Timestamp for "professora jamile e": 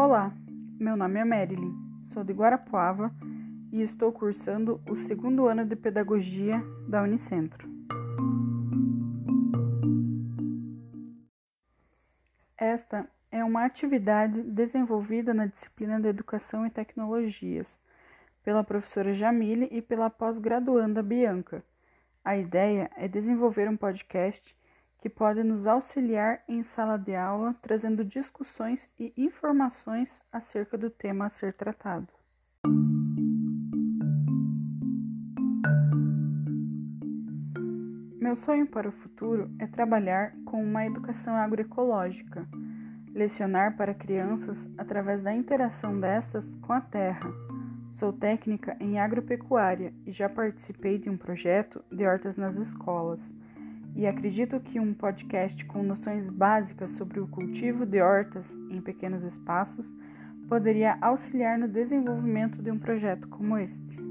18.62-19.82